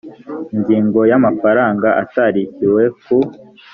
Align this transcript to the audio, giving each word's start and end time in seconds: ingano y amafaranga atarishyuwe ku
ingano 0.55 1.01
y 1.11 1.13
amafaranga 1.19 1.87
atarishyuwe 2.03 2.83
ku 3.03 3.17